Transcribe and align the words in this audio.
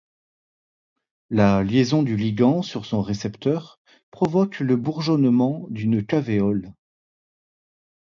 La 1.29 1.61
liaison 1.61 2.01
du 2.01 2.17
ligand 2.17 2.63
sur 2.63 2.87
son 2.87 3.03
récepteur 3.03 3.79
provoque 4.09 4.59
le 4.59 4.75
bourgeonnement 4.75 5.67
d’une 5.69 6.03
cavéole. 6.03 6.73